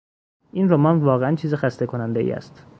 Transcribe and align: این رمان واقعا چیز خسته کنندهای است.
این 0.51 0.69
رمان 0.69 0.99
واقعا 0.99 1.35
چیز 1.35 1.53
خسته 1.53 1.85
کنندهای 1.85 2.31
است. 2.31 2.65